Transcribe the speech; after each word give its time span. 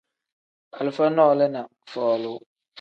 Alifa 0.79 1.09
nole 1.09 1.45
ni 1.53 1.61
folu. 1.93 2.33